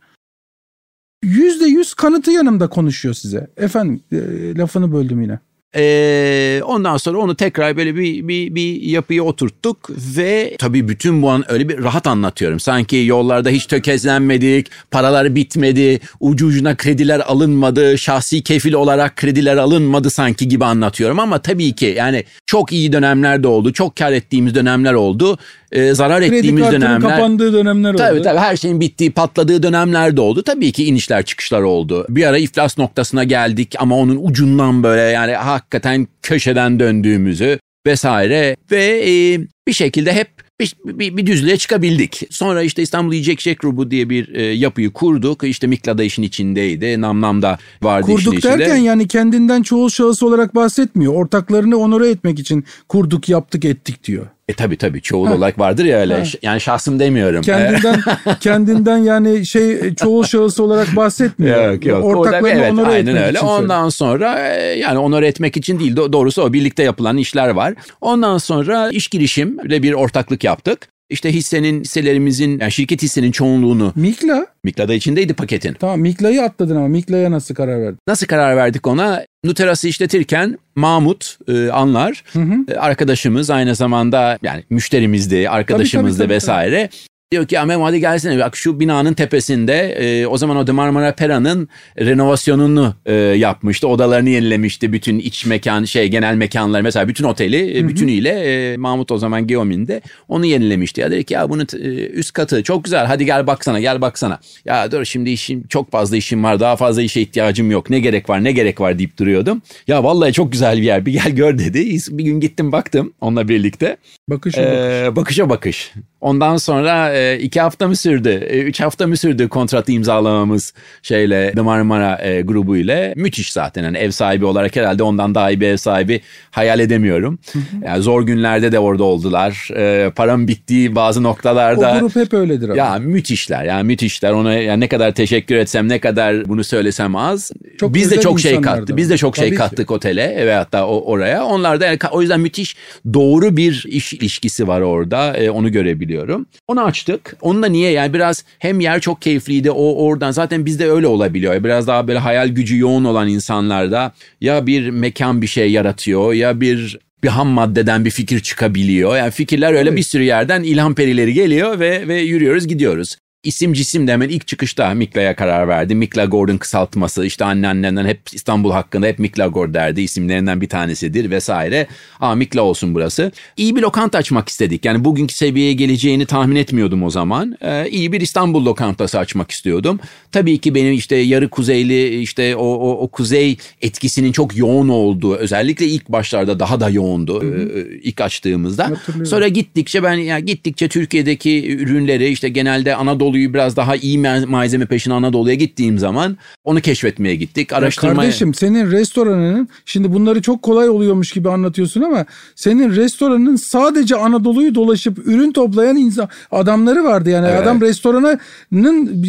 [1.24, 3.48] yüzde yüz kanıtı yanımda konuşuyor size.
[3.58, 4.18] Efendim e,
[4.58, 5.40] lafını böldüm yine.
[5.76, 11.30] Ee, ondan sonra onu tekrar böyle bir, bir, bir yapıya oturttuk ve tabii bütün bu
[11.30, 12.60] an öyle bir rahat anlatıyorum.
[12.60, 20.10] Sanki yollarda hiç tökezlenmedik, paralar bitmedi, ucu ucuna krediler alınmadı, şahsi kefil olarak krediler alınmadı
[20.10, 21.20] sanki gibi anlatıyorum.
[21.20, 25.38] Ama tabii ki yani çok iyi dönemler de oldu, çok kar ettiğimiz dönemler oldu,
[25.74, 27.12] ee, zarar Kredi ettiğimiz dönemler.
[27.12, 27.98] kapandığı dönemler oldu.
[27.98, 30.44] Tabii tabii her şeyin bittiği, patladığı dönemler de oldu.
[30.44, 32.06] Tabii ki inişler çıkışlar oldu.
[32.10, 39.04] Bir ara iflas noktasına geldik ama onun ucundan böyle yani hakikaten köşeden döndüğümüzü vesaire ve
[39.10, 40.28] e, bir şekilde hep
[40.60, 42.24] bir, bir, bir düzlüğe çıkabildik.
[42.30, 45.44] Sonra işte İstanbul Yiyecek Jack grubu diye bir e, yapıyı kurduk.
[45.44, 47.02] İşte Mikla da işin içindeydi.
[47.02, 48.60] Namnam da vardı işin Kurduk içinde.
[48.60, 51.14] derken yani kendinden çoğul şahıs olarak bahsetmiyor.
[51.14, 54.28] Ortaklarını onore etmek için kurduk, yaptık, ettik diyor.
[54.48, 56.18] E tabii tabii çoğul olarak vardır ya öyle.
[56.18, 56.24] Ha.
[56.42, 57.42] Yani şahsım demiyorum.
[57.42, 58.02] Kendinden
[58.40, 61.72] kendinden yani şey çoğul şahıs olarak bahsetmiyor.
[61.72, 62.06] Yok yok.
[62.06, 63.38] Ortaklarını evet, onore aynen etmek öyle.
[63.38, 63.48] için.
[63.48, 67.74] Ondan sonra e, yani onore etmek için değil do- doğrusu o birlikte yapılan işler var.
[68.02, 70.93] Ondan sonra iş girişimle bir ortaklık yaptık.
[71.14, 75.74] İşte hissenin hisselerimizin yani şirket hissenin çoğunluğunu Mikla Mikla'da içindeydi paketin.
[75.74, 77.98] tamam Mikla'yı atladın ama Mikla'ya nasıl karar verdin?
[78.08, 79.26] Nasıl karar verdik ona?
[79.44, 82.54] Nuteras'ı işletirken Mahmut e, Anlar Hı hı.
[82.68, 86.36] e, arkadaşımız aynı zamanda yani müşterimizdi, arkadaşımızdı tabii, tabii.
[86.36, 86.90] vesaire.
[87.34, 91.16] Diyor ki Memo hadi gelsene bak şu binanın tepesinde e, o zaman o de Marmara
[91.16, 91.70] Pera'nın
[92.00, 93.88] renovasyonunu e, yapmıştı.
[93.88, 94.94] Odalarını yenilemişti.
[94.94, 99.48] Bütün iç mekan şey genel mekanlar mesela bütün oteli e, bütünüyle e, Mahmut o zaman
[99.48, 101.02] Geomin'de onu yenilemişti.
[101.02, 104.40] Ya dedi ki ya bunun e, üst katı çok güzel hadi gel baksana gel baksana.
[104.66, 108.30] Ya dur şimdi işim çok fazla işim var daha fazla işe ihtiyacım yok ne gerek
[108.30, 109.62] var ne gerek var deyip duruyordum.
[109.88, 111.98] Ya vallahi çok güzel bir yer bir gel gör dedi.
[112.10, 113.98] Bir gün gittim baktım onunla birlikte.
[114.30, 115.94] Bakışın Ee, bakışa bakış.
[116.24, 118.30] Ondan sonra e, iki hafta mı sürdü?
[118.30, 123.14] E, üç hafta mı sürdü kontratı imzalamamız şeyle The Marmara e, grubu ile?
[123.16, 123.84] Müthiş zaten.
[123.84, 127.40] Yani ev sahibi olarak herhalde ondan daha iyi bir ev sahibi hayal edemiyorum.
[127.86, 129.68] Yani zor günlerde de orada oldular.
[129.76, 131.96] E, param bittiği bazı noktalarda.
[131.98, 132.78] O grup hep öyledir ama.
[132.78, 137.52] Ya müthişler yani müthişler ona yani ne kadar teşekkür etsem ne kadar bunu söylesem az.
[137.78, 138.98] Çok Biz de çok şey kattı.
[138.98, 139.58] Biz de çok Tabii şey ki.
[139.58, 141.46] kattık otele ve hatta o, oraya.
[141.46, 142.76] Onlar da yani o yüzden müthiş
[143.14, 145.38] doğru bir iş ilişkisi var orada.
[145.38, 145.72] E, onu
[146.14, 146.46] görebiliyorum.
[146.68, 147.38] Onu açtık.
[147.42, 149.72] Onu da niye yani biraz hem yer çok keyifliydi.
[149.72, 151.64] O oradan zaten bizde öyle olabiliyor.
[151.64, 156.62] Biraz daha böyle hayal gücü yoğun olan insanlarda ya bir mekan bir şey yaratıyor ya
[156.62, 159.18] bir bir ham maddeden bir fikir çıkabiliyor.
[159.18, 159.98] Yani fikirler öyle Tabii.
[159.98, 163.18] bir sürü yerden ilham perileri geliyor ve ve yürüyoruz gidiyoruz.
[163.44, 165.96] İsim cisim de hemen ilk çıkışta Mikla'ya karar verdi.
[165.96, 170.02] Mikla Gordon kısaltması işte anneannenden hep İstanbul hakkında hep Mikla Gord derdi.
[170.02, 171.88] isimlerinden bir tanesidir vesaire.
[172.20, 173.32] Aa Mikla olsun burası.
[173.58, 174.86] İyi bir lokanta açmak istedik.
[174.86, 177.58] Yani bugünkü seviyeye geleceğini tahmin etmiyordum o zaman.
[177.62, 180.00] Ee, iyi bir İstanbul lokantası açmak istiyordum.
[180.32, 185.36] Tabii ki benim işte yarı kuzeyli işte o, o, o kuzey etkisinin çok yoğun olduğu
[185.36, 187.80] özellikle ilk başlarda daha da yoğundu hı hı.
[187.80, 188.92] E, ilk açtığımızda.
[189.26, 192.96] Sonra gittikçe ben yani gittikçe Türkiye'deki ürünleri işte genelde
[193.34, 194.18] Anadolu'yu biraz daha iyi
[194.48, 197.74] malzeme peşine Anadolu'ya gittiğim zaman onu keşfetmeye gittik.
[197.74, 198.16] Araştırmaya...
[198.16, 204.76] kardeşim senin restoranının şimdi bunları çok kolay oluyormuş gibi anlatıyorsun ama senin restoranın sadece Anadolu'yu
[204.76, 207.62] dolaşıp ürün toplayan insan adamları vardı yani evet.
[207.62, 209.24] adam restoranının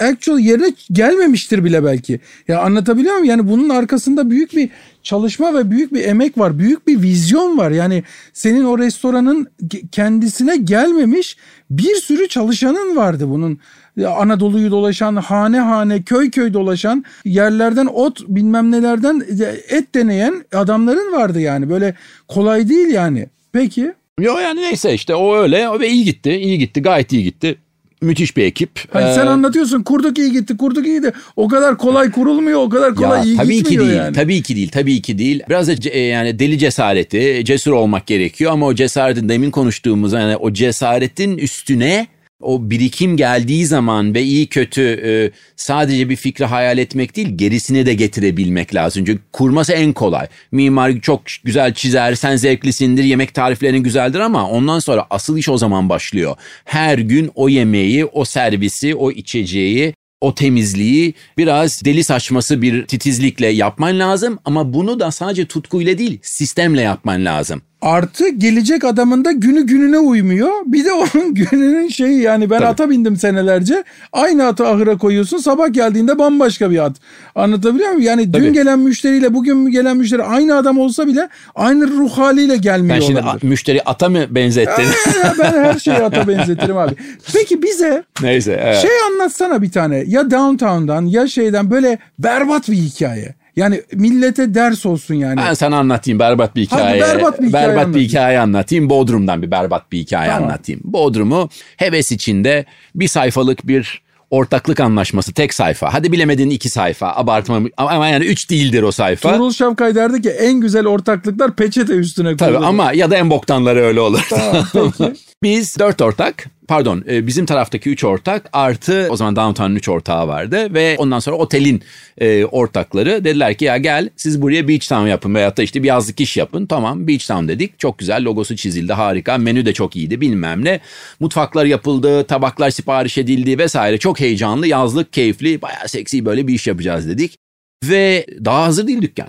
[0.00, 2.20] actual yerine gelmemiştir bile belki.
[2.48, 3.30] Ya anlatabiliyor muyum?
[3.30, 4.70] Yani bunun arkasında büyük bir
[5.02, 6.58] çalışma ve büyük bir emek var.
[6.58, 7.70] Büyük bir vizyon var.
[7.70, 9.46] Yani senin o restoranın
[9.92, 11.36] kendisine gelmemiş
[11.70, 13.58] bir sürü çalışanın vardı bunun.
[14.06, 19.22] Anadolu'yu dolaşan, hane hane, köy köy dolaşan, yerlerden ot bilmem nelerden
[19.68, 21.70] et deneyen adamların vardı yani.
[21.70, 21.94] Böyle
[22.28, 23.26] kolay değil yani.
[23.52, 23.92] Peki.
[24.20, 27.58] Yo yani neyse işte o öyle ve iyi gitti, iyi gitti, gayet iyi gitti
[28.02, 28.70] müthiş bir ekip.
[28.92, 32.68] Hani ee, sen anlatıyorsun kurduk iyi gitti kurduk iyi de o kadar kolay kurulmuyor o
[32.68, 34.14] kadar kolay ya, iyi tabii gitmiyor ki değil, yani.
[34.14, 35.42] Tabii ki değil tabii ki değil.
[35.48, 40.36] Biraz da e, yani deli cesareti cesur olmak gerekiyor ama o cesaretin demin konuştuğumuz yani
[40.36, 42.06] o cesaretin üstüne
[42.42, 45.10] o birikim geldiği zaman ve iyi kötü e,
[45.56, 49.04] sadece bir fikri hayal etmek değil gerisini de getirebilmek lazım.
[49.04, 50.26] Çünkü kurması en kolay.
[50.52, 55.58] Mimar çok güzel çizer, sen zevklisindir, yemek tariflerin güzeldir ama ondan sonra asıl iş o
[55.58, 56.36] zaman başlıyor.
[56.64, 63.46] Her gün o yemeği, o servisi, o içeceği o temizliği biraz deli saçması bir titizlikle
[63.46, 67.62] yapman lazım ama bunu da sadece tutkuyla değil sistemle yapman lazım.
[67.82, 70.50] Artı gelecek adamın da günü gününe uymuyor.
[70.66, 72.66] Bir de onun gününün şeyi yani ben Tabii.
[72.68, 73.84] ata bindim senelerce.
[74.12, 75.38] Aynı atı ahıra koyuyorsun.
[75.38, 76.96] Sabah geldiğinde bambaşka bir at.
[77.34, 78.02] Anlatabiliyor muyum?
[78.06, 78.42] Yani Tabii.
[78.44, 83.00] dün gelen müşteriyle bugün gelen müşteri aynı adam olsa bile aynı ruh haliyle gelmiyor Ben
[83.00, 83.48] şimdi olabilir.
[83.48, 84.84] müşteri ata mı benzettin?
[85.38, 86.94] ben her şeyi ata benzetirim abi.
[87.34, 88.76] Peki bize Neyse, evet.
[88.76, 90.04] şey anlatsana bir tane.
[90.06, 93.34] Ya Downtown'dan ya şeyden böyle berbat bir hikaye.
[93.56, 95.36] Yani millete ders olsun yani.
[95.36, 97.00] Ben sana anlatayım berbat bir hikaye.
[97.02, 97.94] Hadi berbat bir hikaye Berbat anlatayım.
[97.94, 98.90] bir hikaye anlatayım.
[98.90, 100.48] Bodrum'dan bir berbat bir hikaye tamam.
[100.48, 100.80] anlatayım.
[100.84, 105.94] Bodrum'u heves içinde bir sayfalık bir ortaklık anlaşması tek sayfa.
[105.94, 107.12] Hadi bilemedin iki sayfa.
[107.16, 109.32] Abartma ama yani üç değildir o sayfa.
[109.32, 112.54] Tuğrul Şavkay derdi ki en güzel ortaklıklar peçete üstüne kurulur.
[112.54, 114.26] Tabii ama ya da en boktanları öyle olur.
[114.30, 114.92] Tamam.
[115.42, 120.28] Biz dört ortak pardon e, bizim taraftaki üç ortak artı o zaman Downtown'un üç ortağı
[120.28, 121.82] vardı ve ondan sonra otelin
[122.18, 125.88] e, ortakları dediler ki ya gel siz buraya Beach Town yapın veyahut da işte bir
[125.88, 126.66] yazlık iş yapın.
[126.66, 130.80] Tamam Beach Town dedik çok güzel logosu çizildi harika menü de çok iyiydi bilmem ne.
[131.20, 136.66] Mutfaklar yapıldı tabaklar sipariş edildi vesaire çok heyecanlı yazlık keyifli bayağı seksi böyle bir iş
[136.66, 137.36] yapacağız dedik.
[137.84, 139.28] Ve daha hazır değil dükkan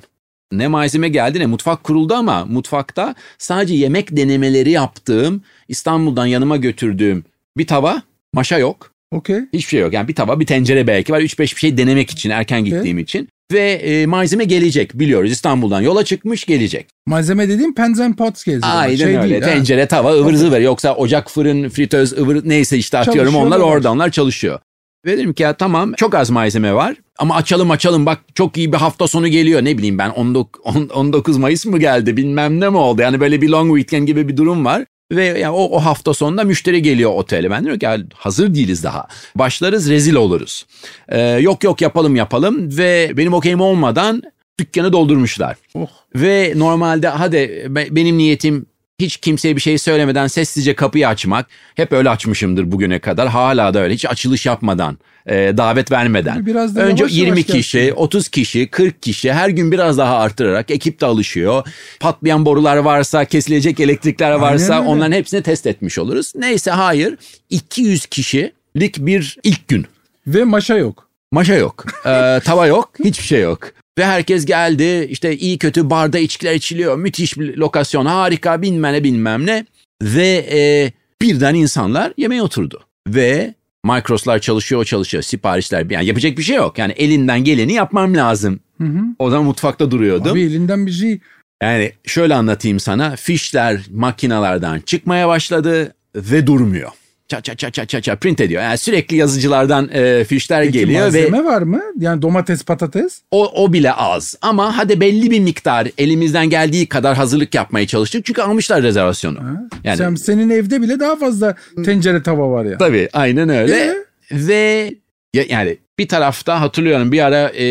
[0.51, 7.23] ne malzeme geldi ne mutfak kuruldu ama mutfakta sadece yemek denemeleri yaptığım İstanbul'dan yanıma götürdüğüm
[7.57, 8.01] bir tava,
[8.33, 8.91] maşa yok.
[9.11, 9.39] Okey.
[9.53, 9.93] Hiçbir şey yok.
[9.93, 11.21] Yani bir tava, bir tencere belki var.
[11.21, 13.01] 3-5 bir şey denemek için, erken gittiğim okay.
[13.01, 13.29] için.
[13.51, 15.31] Ve e, malzeme gelecek biliyoruz.
[15.31, 16.87] İstanbul'dan yola çıkmış gelecek.
[17.07, 18.69] Malzeme dediğim pans and pots gelecek.
[18.73, 19.29] Aynen şey öyle.
[19.29, 19.87] Değil, Tencere, ha?
[19.87, 20.59] tava, ıvır zıvır.
[20.59, 24.59] Yoksa ocak, fırın, fritöz, ıvır neyse işte atıyorum onlar orada onlar çalışıyor.
[25.05, 28.71] Ve dedim ki ya tamam çok az malzeme var ama açalım açalım bak çok iyi
[28.73, 33.01] bir hafta sonu geliyor ne bileyim ben 19 Mayıs mı geldi bilmem ne mi oldu
[33.01, 34.85] yani böyle bir long weekend gibi bir durum var.
[35.15, 37.51] Ve yani o, o hafta sonunda müşteri geliyor otele.
[37.51, 39.07] Ben diyorum ki hazır değiliz daha.
[39.35, 40.65] Başlarız rezil oluruz.
[41.09, 44.23] Ee, yok yok yapalım yapalım ve benim okeyim olmadan
[44.59, 45.57] dükkanı doldurmuşlar.
[45.75, 45.87] Oh.
[46.15, 48.65] Ve normalde hadi benim niyetim
[48.99, 51.47] hiç kimseye bir şey söylemeden sessizce kapıyı açmak.
[51.75, 53.27] Hep öyle açmışımdır bugüne kadar.
[53.27, 53.93] Hala da öyle.
[53.93, 56.45] Hiç açılış yapmadan, e, davet vermeden.
[56.45, 57.95] Biraz da Önce yavaş 20 yavaş kişi, gelsin.
[57.95, 61.67] 30 kişi, 40 kişi her gün biraz daha artırarak ekip de alışıyor.
[61.99, 66.33] Patlayan borular varsa, kesilecek elektrikler varsa Aynen onların hepsini test etmiş oluruz.
[66.35, 67.17] Neyse hayır.
[67.49, 69.85] 200 kişilik bir ilk gün.
[70.27, 71.09] Ve maşa yok.
[71.31, 71.85] Maşa yok.
[72.05, 72.91] Ee, tava yok.
[73.03, 73.71] Hiçbir şey yok.
[73.97, 76.97] Ve herkes geldi işte iyi kötü barda içkiler içiliyor.
[76.97, 79.65] Müthiş bir lokasyon harika bilmem ne bilmem ne.
[80.01, 82.83] Ve e, birden insanlar yemeğe oturdu.
[83.07, 83.53] Ve
[83.85, 86.77] Micros'lar çalışıyor çalışıyor siparişler yani yapacak bir şey yok.
[86.77, 88.59] Yani elinden geleni yapmam lazım.
[88.77, 88.99] Hı hı.
[89.19, 90.31] O zaman mutfakta duruyordum.
[90.31, 91.19] Abi elinden bir şey.
[91.63, 96.91] Yani şöyle anlatayım sana fişler makinalardan çıkmaya başladı ve durmuyor
[97.33, 98.61] ça ça ça ça ça ça print ediyor.
[98.63, 101.81] Yani sürekli yazıcılardan e, fişler Peki, geliyor malzeme ve malzeme var mı?
[101.99, 103.21] Yani domates, patates?
[103.31, 104.35] O o bile az.
[104.41, 108.25] Ama hadi belli bir miktar elimizden geldiği kadar hazırlık yapmaya çalıştık.
[108.25, 109.39] Çünkü almışlar rezervasyonu.
[109.39, 109.63] Ha.
[109.83, 112.77] Yani Sen, senin evde bile daha fazla tencere tava var ya.
[112.77, 113.75] Tabii aynen öyle.
[113.75, 113.95] Ee?
[114.31, 114.93] Ve
[115.33, 117.63] yani bir tarafta hatırlıyorum bir ara e,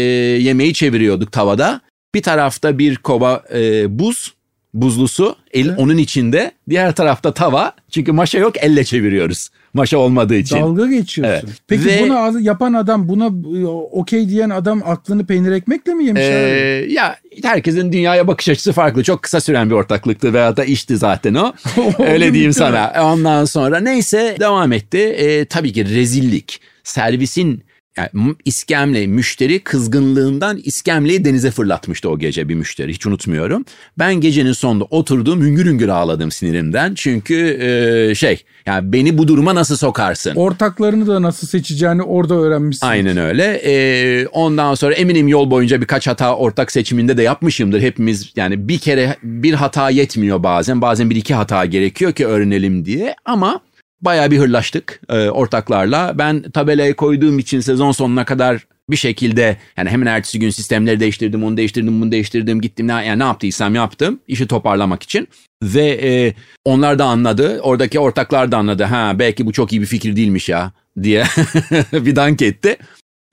[0.43, 1.81] yemeği çeviriyorduk tavada.
[2.15, 4.35] Bir tarafta bir kova e, buz,
[4.75, 5.79] buzlu su, el, evet.
[5.79, 6.53] onun içinde.
[6.69, 7.73] Diğer tarafta tava.
[7.91, 9.49] Çünkü maşa yok elle çeviriyoruz.
[9.75, 10.57] Maşa olmadığı için.
[10.57, 11.47] Dalga geçiyorsun.
[11.47, 11.63] Evet.
[11.69, 13.27] Peki Ve, bunu yapan adam buna
[13.61, 16.23] e, okey diyen adam aklını peynir ekmekle mi yemiş?
[16.23, 19.03] E, ya herkesin dünyaya bakış açısı farklı.
[19.03, 21.53] Çok kısa süren bir ortaklıktı veya da işti zaten o.
[21.99, 22.93] Öyle diyeyim sana.
[23.13, 24.99] Ondan sonra neyse devam etti.
[24.99, 26.61] E, tabii ki rezillik.
[26.85, 27.63] Servisin
[27.97, 33.65] yani iskemle müşteri kızgınlığından iskemleyi denize fırlatmıştı o gece bir müşteri hiç unutmuyorum.
[33.99, 39.55] Ben gecenin sonunda oturdum hüngür hüngür ağladım sinirimden çünkü e, şey yani beni bu duruma
[39.55, 40.35] nasıl sokarsın?
[40.35, 42.87] Ortaklarını da nasıl seçeceğini orada öğrenmişsin.
[42.87, 43.45] Aynen öyle.
[43.65, 47.81] E, ondan sonra eminim yol boyunca birkaç hata ortak seçiminde de yapmışımdır.
[47.81, 52.85] Hepimiz yani bir kere bir hata yetmiyor bazen bazen bir iki hata gerekiyor ki öğrenelim
[52.85, 53.61] diye ama
[54.03, 56.19] Bayağı bir hırlaştık e, ortaklarla.
[56.19, 61.45] Ben tabelaya koyduğum için sezon sonuna kadar bir şekilde yani hemen ertesi gün sistemleri değiştirdim,
[61.45, 65.29] onu değiştirdim, bunu değiştirdim, gittim ne, yani ne yaptıysam yaptım işi toparlamak için.
[65.63, 66.35] Ve e,
[66.65, 68.85] onlar da anladı, oradaki ortaklar da anladı.
[68.85, 71.25] Ha belki bu çok iyi bir fikir değilmiş ya diye
[71.93, 72.77] bir dank etti.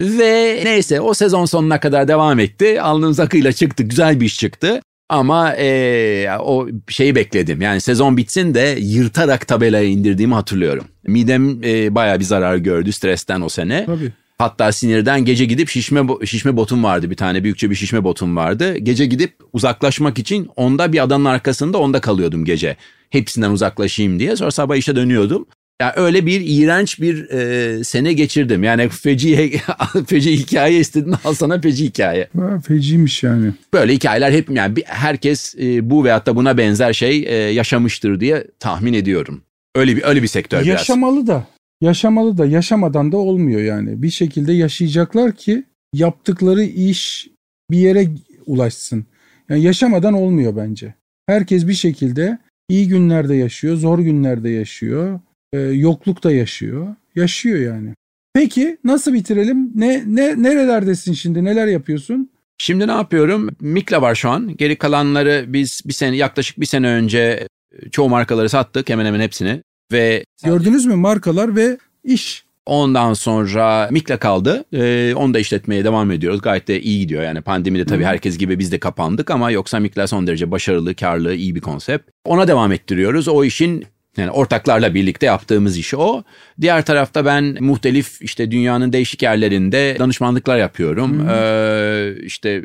[0.02, 2.82] Ve neyse o sezon sonuna kadar devam etti.
[2.82, 4.82] Alnımız akıyla çıktı, güzel bir iş çıktı.
[5.10, 7.62] Ama e, o şeyi bekledim.
[7.62, 10.86] Yani sezon bitsin de yırtarak tabelayı indirdiğimi hatırlıyorum.
[11.08, 13.86] Midem e, bayağı bir zarar gördü stresten o sene.
[13.86, 14.12] Tabii.
[14.38, 18.78] Hatta sinirden gece gidip şişme şişme botum vardı bir tane büyükçe bir şişme botum vardı.
[18.78, 22.78] Gece gidip uzaklaşmak için onda bir adanın arkasında onda kalıyordum gece.
[23.10, 24.36] Hepsinden uzaklaşayım diye.
[24.36, 25.46] Sonra sabah işe dönüyordum.
[25.82, 28.64] Yani öyle bir iğrenç bir e, sene geçirdim.
[28.64, 29.62] Yani feci
[30.08, 32.28] feci hikaye istedin al sana feci hikaye.
[32.38, 33.52] Ha, feciymiş yani.
[33.74, 38.20] Böyle hikayeler hep yani bir, herkes e, bu veyahut da buna benzer şey e, yaşamıştır
[38.20, 39.42] diye tahmin ediyorum.
[39.76, 41.28] Öyle bir öyle bir sektör Yaşamalı biraz.
[41.28, 41.48] da.
[41.82, 44.04] Yaşamalı da yaşamadan da olmuyor yani.
[44.04, 45.64] Bir şekilde yaşayacaklar ki
[45.94, 47.28] yaptıkları iş
[47.72, 48.08] bir yere
[48.46, 49.06] ulaşsın.
[49.50, 50.94] Yani yaşamadan olmuyor bence.
[51.28, 52.40] Herkes bir şekilde
[52.70, 55.20] iyi günlerde yaşıyor, zor günlerde yaşıyor
[55.54, 56.96] e, yoklukta yaşıyor.
[57.16, 57.94] Yaşıyor yani.
[58.34, 59.72] Peki nasıl bitirelim?
[59.76, 61.44] Ne, ne nerelerdesin şimdi?
[61.44, 62.30] Neler yapıyorsun?
[62.58, 63.50] Şimdi ne yapıyorum?
[63.60, 64.58] Mikla var şu an.
[64.58, 67.48] Geri kalanları biz bir sene yaklaşık bir sene önce
[67.92, 72.46] çoğu markaları sattık hemen hemen hepsini ve gördünüz mü markalar ve iş.
[72.66, 74.66] Ondan sonra Mikla kaldı.
[74.74, 76.42] Ee, onu da işletmeye devam ediyoruz.
[76.42, 77.24] Gayet de iyi gidiyor.
[77.24, 81.36] Yani pandemide tabii herkes gibi biz de kapandık ama yoksa Mikla son derece başarılı, karlı,
[81.36, 82.10] iyi bir konsept.
[82.26, 83.28] Ona devam ettiriyoruz.
[83.28, 83.86] O işin
[84.18, 86.24] yani ortaklarla birlikte yaptığımız iş o.
[86.62, 91.20] Diğer tarafta ben muhtelif işte dünyanın değişik yerlerinde danışmanlıklar yapıyorum.
[91.20, 91.30] Hmm.
[91.30, 92.64] Ee, işte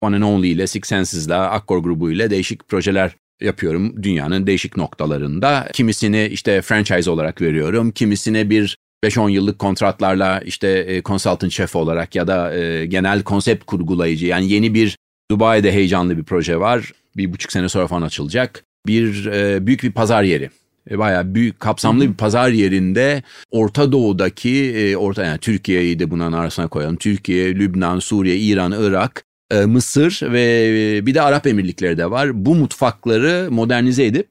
[0.00, 5.68] One and Only ile Six Senses'la Akkor grubu ile değişik projeler yapıyorum dünyanın değişik noktalarında.
[5.72, 7.90] Kimisini işte franchise olarak veriyorum.
[7.90, 13.64] Kimisine bir 5-10 yıllık kontratlarla işte e, consultant şef olarak ya da e, genel konsept
[13.64, 14.96] kurgulayıcı yani yeni bir
[15.30, 16.92] Dubai'de heyecanlı bir proje var.
[17.16, 18.64] Bir buçuk sene sonra falan açılacak.
[18.86, 20.50] Bir e, büyük bir pazar yeri
[20.90, 26.68] bayağı büyük kapsamlı bir pazar yerinde Orta Doğu'daki e, orta yani Türkiye'yi de bunun arasına
[26.68, 26.96] koyalım.
[26.96, 32.46] Türkiye, Lübnan, Suriye, İran, Irak, e, Mısır ve bir de Arap Emirlikleri de var.
[32.46, 34.28] Bu mutfakları modernize edip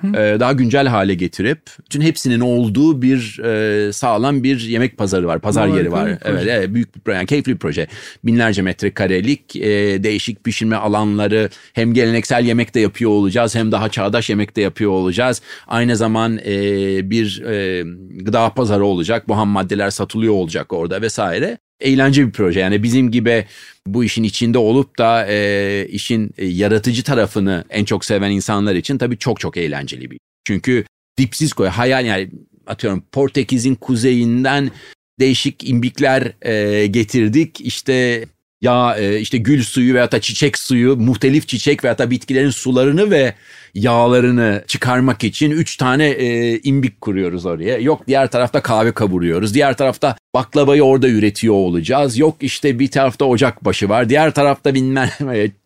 [0.00, 0.40] Hı hı.
[0.40, 5.68] daha güncel hale getirip bütün hepsinin olduğu bir e, sağlam bir yemek pazarı var, pazar
[5.68, 6.18] yeri var.
[6.24, 7.86] Evet, evet, büyük bir proje, yani keyifli bir proje.
[8.24, 14.30] Binlerce metrekarelik e, değişik pişirme alanları, hem geleneksel yemek de yapıyor olacağız, hem daha çağdaş
[14.30, 15.42] yemek de yapıyor olacağız.
[15.66, 16.50] Aynı zaman e,
[17.10, 22.60] bir e, gıda pazarı olacak, bu ham maddeler satılıyor olacak orada vesaire eğlence bir proje.
[22.60, 23.44] Yani bizim gibi
[23.86, 28.98] bu işin içinde olup da e, işin e, yaratıcı tarafını en çok seven insanlar için
[28.98, 30.18] tabii çok çok eğlenceli bir.
[30.44, 30.84] Çünkü
[31.18, 32.30] dipsiz koy hayal yani
[32.66, 34.70] atıyorum Portekiz'in kuzeyinden
[35.20, 37.60] değişik imbikler e, getirdik.
[37.60, 38.24] İşte
[38.60, 43.10] ya e, işte gül suyu veya da çiçek suyu, muhtelif çiçek veya da bitkilerin sularını
[43.10, 43.34] ve
[43.74, 47.78] yağlarını çıkarmak için üç tane e, imbik kuruyoruz oraya.
[47.78, 49.54] Yok diğer tarafta kahve kavuruyoruz.
[49.54, 52.18] Diğer tarafta baklavayı orada üretiyor olacağız.
[52.18, 54.08] Yok işte bir tarafta ocak başı var.
[54.08, 55.10] Diğer tarafta bilmem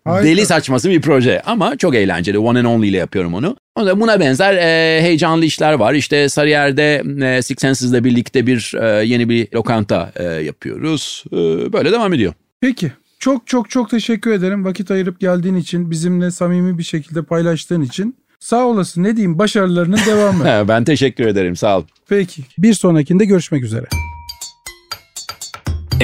[0.06, 2.38] deli saçması bir proje ama çok eğlenceli.
[2.38, 3.56] One and Only ile yapıyorum onu.
[3.78, 5.94] Buna benzer e, heyecanlı işler var.
[5.94, 7.02] İşte Sarıyer'de
[7.36, 11.24] e, Six Senses'le birlikte bir e, yeni bir lokanta e, yapıyoruz.
[11.32, 11.36] E,
[11.72, 12.34] böyle devam ediyor.
[12.62, 12.92] Peki.
[13.18, 18.16] Çok çok çok teşekkür ederim vakit ayırıp geldiğin için, bizimle samimi bir şekilde paylaştığın için.
[18.40, 20.68] Sağ olasın ne diyeyim başarılarının devamı.
[20.68, 21.84] ben teşekkür ederim sağ ol.
[22.08, 23.86] Peki bir sonrakinde görüşmek üzere.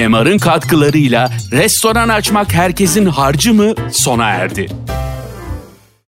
[0.09, 4.67] MR'ın katkılarıyla restoran açmak herkesin harcı mı sona erdi.